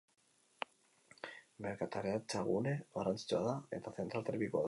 Merkataritzagune 1.65 2.75
garrantzitsua 2.97 3.45
da, 3.51 3.57
eta 3.79 3.97
zentral 4.01 4.29
termikoa 4.31 4.57
du. 4.57 4.59